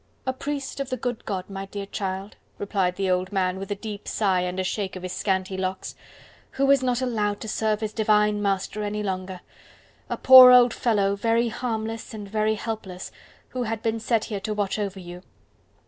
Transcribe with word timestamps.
"A 0.25 0.33
priest 0.33 0.79
of 0.79 0.89
the 0.89 0.97
good 0.97 1.23
God, 1.25 1.47
my 1.47 1.67
dear 1.67 1.85
child," 1.85 2.35
replied 2.57 2.95
the 2.95 3.11
old 3.11 3.31
man 3.31 3.59
with 3.59 3.69
a 3.69 3.75
deep 3.75 4.07
sigh 4.07 4.41
and 4.41 4.59
a 4.59 4.63
shake 4.63 4.95
of 4.95 5.03
his 5.03 5.13
scanty 5.13 5.55
locks, 5.59 5.93
"who 6.53 6.71
is 6.71 6.81
not 6.81 7.03
allowed 7.03 7.39
to 7.41 7.47
serve 7.47 7.81
his 7.81 7.93
divine 7.93 8.41
Master 8.41 8.81
any 8.81 9.03
longer. 9.03 9.41
A 10.09 10.17
poor 10.17 10.49
old 10.49 10.73
fellow, 10.73 11.15
very 11.15 11.49
harmless 11.49 12.15
and 12.15 12.27
very 12.27 12.55
helpless, 12.55 13.11
who 13.49 13.61
had 13.61 13.83
been 13.83 13.99
set 13.99 14.23
here 14.25 14.39
to 14.39 14.55
watch 14.55 14.79
over 14.79 14.99
you. 14.99 15.21